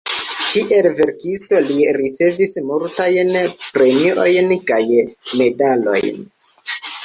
[0.51, 3.35] Kiel verkisto, li ricevis multajn
[3.77, 6.23] premiojn kaj medalojn.